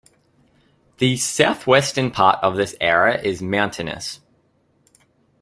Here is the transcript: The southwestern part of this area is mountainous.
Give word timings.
The 0.97 1.15
southwestern 1.17 2.09
part 2.09 2.39
of 2.43 2.55
this 2.55 2.73
area 2.81 3.21
is 3.21 3.39
mountainous. 3.39 4.19